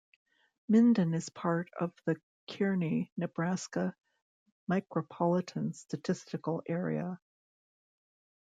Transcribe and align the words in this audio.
Minden 0.67 1.13
is 1.13 1.29
part 1.29 1.69
of 1.79 1.93
the 2.05 2.19
Kearney, 2.49 3.11
Nebraska 3.17 3.93
Micropolitan 4.67 5.75
Statistical 5.75 6.63
Area. 6.67 7.19